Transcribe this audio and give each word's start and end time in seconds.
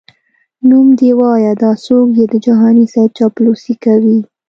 نوم 0.69 0.87
دي 0.99 1.09
وایه 1.19 1.53
دا 1.63 1.71
څوک 1.85 2.07
یې 2.17 2.25
د 2.33 2.35
جهاني 2.45 2.85
صیب 2.93 3.09
چاپلوسي 3.17 3.73
کوي؟🤧🧐 3.83 4.23